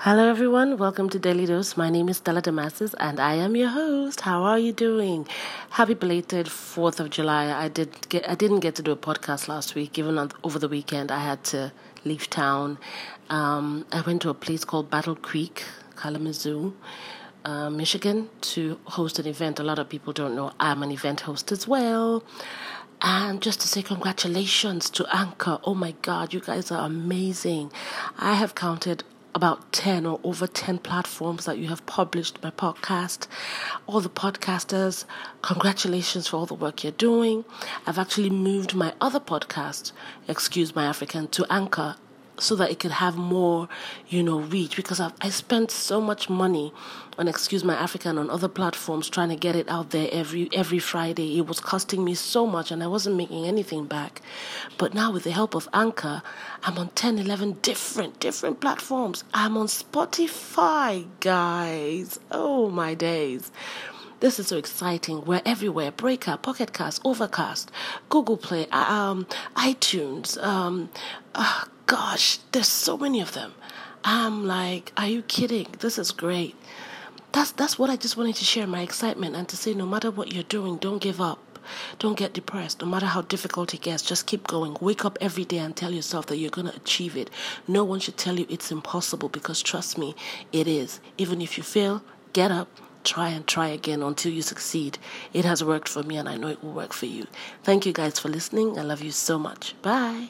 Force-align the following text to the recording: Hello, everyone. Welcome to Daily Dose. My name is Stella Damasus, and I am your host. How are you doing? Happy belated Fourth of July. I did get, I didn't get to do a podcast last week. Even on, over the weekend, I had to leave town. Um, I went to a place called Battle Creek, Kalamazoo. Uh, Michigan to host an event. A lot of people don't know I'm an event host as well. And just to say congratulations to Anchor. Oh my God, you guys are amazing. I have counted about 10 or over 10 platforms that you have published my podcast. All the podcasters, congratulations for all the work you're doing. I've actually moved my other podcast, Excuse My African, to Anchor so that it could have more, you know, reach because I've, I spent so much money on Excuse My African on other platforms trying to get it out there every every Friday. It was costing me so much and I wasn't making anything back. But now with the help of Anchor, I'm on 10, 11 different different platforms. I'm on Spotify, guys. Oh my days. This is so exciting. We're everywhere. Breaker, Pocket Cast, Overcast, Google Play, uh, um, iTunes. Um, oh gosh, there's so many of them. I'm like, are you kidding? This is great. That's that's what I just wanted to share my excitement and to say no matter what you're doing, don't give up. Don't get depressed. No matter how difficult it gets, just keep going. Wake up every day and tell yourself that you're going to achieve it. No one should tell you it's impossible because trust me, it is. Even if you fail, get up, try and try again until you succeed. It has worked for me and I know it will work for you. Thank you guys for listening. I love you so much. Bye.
Hello, 0.00 0.28
everyone. 0.28 0.76
Welcome 0.76 1.08
to 1.08 1.18
Daily 1.18 1.46
Dose. 1.46 1.74
My 1.74 1.88
name 1.88 2.10
is 2.10 2.18
Stella 2.18 2.42
Damasus, 2.42 2.94
and 3.00 3.18
I 3.18 3.36
am 3.36 3.56
your 3.56 3.70
host. 3.70 4.20
How 4.20 4.42
are 4.42 4.58
you 4.58 4.70
doing? 4.70 5.26
Happy 5.70 5.94
belated 5.94 6.48
Fourth 6.48 7.00
of 7.00 7.08
July. 7.08 7.50
I 7.50 7.68
did 7.68 8.06
get, 8.10 8.28
I 8.28 8.34
didn't 8.34 8.60
get 8.60 8.74
to 8.74 8.82
do 8.82 8.92
a 8.92 8.96
podcast 8.96 9.48
last 9.48 9.74
week. 9.74 9.98
Even 9.98 10.18
on, 10.18 10.32
over 10.44 10.58
the 10.58 10.68
weekend, 10.68 11.10
I 11.10 11.20
had 11.20 11.42
to 11.44 11.72
leave 12.04 12.28
town. 12.28 12.76
Um, 13.30 13.86
I 13.90 14.02
went 14.02 14.20
to 14.22 14.28
a 14.28 14.34
place 14.34 14.66
called 14.66 14.90
Battle 14.90 15.16
Creek, 15.16 15.64
Kalamazoo. 15.96 16.74
Uh, 17.46 17.70
Michigan 17.70 18.28
to 18.42 18.78
host 18.84 19.18
an 19.18 19.26
event. 19.26 19.58
A 19.58 19.62
lot 19.62 19.78
of 19.78 19.88
people 19.88 20.12
don't 20.12 20.36
know 20.36 20.52
I'm 20.60 20.82
an 20.82 20.90
event 20.92 21.20
host 21.20 21.50
as 21.50 21.66
well. 21.66 22.22
And 23.00 23.40
just 23.40 23.60
to 23.62 23.68
say 23.68 23.82
congratulations 23.82 24.90
to 24.90 25.06
Anchor. 25.10 25.58
Oh 25.64 25.74
my 25.74 25.94
God, 26.02 26.34
you 26.34 26.40
guys 26.40 26.70
are 26.70 26.84
amazing. 26.84 27.72
I 28.18 28.34
have 28.34 28.54
counted 28.54 29.02
about 29.36 29.70
10 29.70 30.06
or 30.06 30.18
over 30.24 30.46
10 30.46 30.78
platforms 30.78 31.44
that 31.44 31.58
you 31.58 31.68
have 31.68 31.84
published 31.84 32.42
my 32.42 32.50
podcast. 32.50 33.26
All 33.86 34.00
the 34.00 34.08
podcasters, 34.08 35.04
congratulations 35.42 36.26
for 36.26 36.38
all 36.38 36.46
the 36.46 36.54
work 36.54 36.82
you're 36.82 36.92
doing. 36.92 37.44
I've 37.86 37.98
actually 37.98 38.30
moved 38.30 38.74
my 38.74 38.94
other 38.98 39.20
podcast, 39.20 39.92
Excuse 40.26 40.74
My 40.74 40.86
African, 40.86 41.28
to 41.28 41.44
Anchor 41.50 41.96
so 42.38 42.54
that 42.56 42.70
it 42.70 42.78
could 42.78 42.90
have 42.90 43.16
more, 43.16 43.68
you 44.08 44.22
know, 44.22 44.40
reach 44.40 44.76
because 44.76 45.00
I've, 45.00 45.12
I 45.20 45.30
spent 45.30 45.70
so 45.70 46.00
much 46.00 46.28
money 46.28 46.72
on 47.18 47.28
Excuse 47.28 47.64
My 47.64 47.74
African 47.74 48.18
on 48.18 48.28
other 48.30 48.48
platforms 48.48 49.08
trying 49.08 49.30
to 49.30 49.36
get 49.36 49.56
it 49.56 49.68
out 49.68 49.90
there 49.90 50.08
every 50.12 50.48
every 50.52 50.78
Friday. 50.78 51.38
It 51.38 51.46
was 51.46 51.60
costing 51.60 52.04
me 52.04 52.14
so 52.14 52.46
much 52.46 52.70
and 52.70 52.82
I 52.82 52.86
wasn't 52.86 53.16
making 53.16 53.46
anything 53.46 53.86
back. 53.86 54.20
But 54.78 54.94
now 54.94 55.12
with 55.12 55.24
the 55.24 55.30
help 55.30 55.54
of 55.54 55.68
Anchor, 55.72 56.22
I'm 56.62 56.78
on 56.78 56.88
10, 56.90 57.18
11 57.18 57.58
different 57.62 58.20
different 58.20 58.60
platforms. 58.60 59.24
I'm 59.32 59.56
on 59.56 59.66
Spotify, 59.66 61.06
guys. 61.20 62.20
Oh 62.30 62.70
my 62.70 62.94
days. 62.94 63.50
This 64.20 64.38
is 64.38 64.46
so 64.46 64.56
exciting. 64.56 65.26
We're 65.26 65.42
everywhere. 65.44 65.90
Breaker, 65.90 66.38
Pocket 66.38 66.72
Cast, 66.72 67.02
Overcast, 67.04 67.70
Google 68.08 68.38
Play, 68.38 68.66
uh, 68.72 68.90
um, 68.90 69.26
iTunes. 69.56 70.42
Um, 70.42 70.88
oh 71.34 71.64
gosh, 71.86 72.38
there's 72.52 72.68
so 72.68 72.96
many 72.98 73.20
of 73.20 73.32
them. 73.32 73.54
I'm 74.04 74.46
like, 74.46 74.92
are 74.96 75.08
you 75.08 75.22
kidding? 75.22 75.68
This 75.80 75.98
is 75.98 76.10
great. 76.12 76.54
That's 77.32 77.52
that's 77.52 77.78
what 77.78 77.90
I 77.90 77.96
just 77.96 78.16
wanted 78.16 78.36
to 78.36 78.44
share 78.44 78.66
my 78.66 78.82
excitement 78.82 79.36
and 79.36 79.48
to 79.48 79.56
say 79.56 79.74
no 79.74 79.86
matter 79.86 80.10
what 80.10 80.32
you're 80.32 80.44
doing, 80.44 80.76
don't 80.76 81.02
give 81.02 81.20
up. 81.20 81.38
Don't 81.98 82.16
get 82.16 82.32
depressed. 82.32 82.80
No 82.80 82.86
matter 82.86 83.06
how 83.06 83.22
difficult 83.22 83.74
it 83.74 83.80
gets, 83.80 84.02
just 84.02 84.26
keep 84.26 84.46
going. 84.46 84.76
Wake 84.80 85.04
up 85.04 85.18
every 85.20 85.44
day 85.44 85.58
and 85.58 85.74
tell 85.74 85.92
yourself 85.92 86.26
that 86.26 86.36
you're 86.36 86.50
going 86.50 86.68
to 86.68 86.76
achieve 86.76 87.16
it. 87.16 87.28
No 87.66 87.82
one 87.82 87.98
should 87.98 88.16
tell 88.16 88.38
you 88.38 88.46
it's 88.48 88.70
impossible 88.70 89.28
because 89.28 89.62
trust 89.62 89.98
me, 89.98 90.14
it 90.52 90.68
is. 90.68 91.00
Even 91.18 91.40
if 91.42 91.58
you 91.58 91.64
fail, 91.64 92.04
get 92.32 92.52
up, 92.52 92.68
try 93.02 93.30
and 93.30 93.46
try 93.48 93.68
again 93.68 94.02
until 94.02 94.32
you 94.32 94.42
succeed. 94.42 94.98
It 95.32 95.44
has 95.44 95.64
worked 95.64 95.88
for 95.88 96.04
me 96.04 96.16
and 96.16 96.28
I 96.28 96.36
know 96.36 96.48
it 96.48 96.62
will 96.62 96.72
work 96.72 96.92
for 96.92 97.06
you. 97.06 97.26
Thank 97.64 97.84
you 97.84 97.92
guys 97.92 98.20
for 98.20 98.28
listening. 98.28 98.78
I 98.78 98.82
love 98.82 99.02
you 99.02 99.10
so 99.10 99.36
much. 99.38 99.74
Bye. 99.82 100.28